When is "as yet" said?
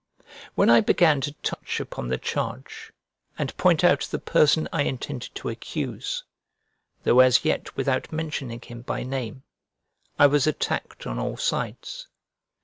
7.19-7.77